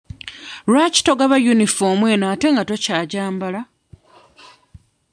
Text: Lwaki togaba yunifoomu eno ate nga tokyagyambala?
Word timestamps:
Lwaki 0.71 0.99
togaba 1.05 1.35
yunifoomu 1.45 2.05
eno 2.13 2.25
ate 2.33 2.47
nga 2.51 2.63
tokyagyambala? 2.69 3.61